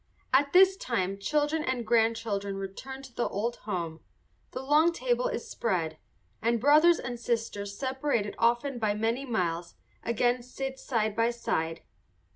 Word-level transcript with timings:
At 0.33 0.51
this 0.51 0.77
time 0.77 1.19
children 1.19 1.63
and 1.63 1.85
grandchildren 1.85 2.55
return 2.57 3.03
to 3.03 3.13
the 3.13 3.27
old 3.27 3.57
home, 3.69 3.99
the 4.49 4.63
long 4.63 4.91
table 4.91 5.27
is 5.27 5.47
spread, 5.47 5.99
and 6.41 6.59
brothers 6.59 6.97
and 6.97 7.19
sisters, 7.19 7.77
separated 7.77 8.33
often 8.39 8.79
by 8.79 8.95
many 8.95 9.27
miles, 9.27 9.75
again 10.01 10.41
sit 10.41 10.79
side 10.79 11.15
by 11.15 11.29
side. 11.29 11.81